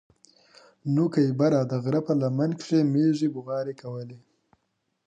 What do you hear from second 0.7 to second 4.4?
نوکي بره د غره په لمن کښې مېږې بوغارې کولې.